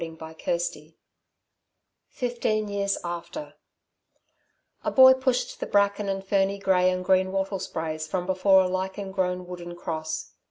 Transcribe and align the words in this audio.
CHAPTER 0.03 0.55
XLVIII 0.57 0.97
Fifteen 2.09 2.67
Years 2.69 2.97
After 3.03 3.53
A 4.83 4.89
boy 4.89 5.13
pushed 5.13 5.59
the 5.59 5.67
bracken 5.67 6.09
and 6.09 6.25
ferny 6.25 6.57
grey 6.57 6.89
and 6.89 7.05
green 7.05 7.31
wattle 7.31 7.59
sprays 7.59 8.07
from 8.07 8.25
before 8.25 8.63
a 8.63 8.67
lichen 8.67 9.11
grown 9.11 9.45
wooden 9.45 9.75
cross. 9.75 10.31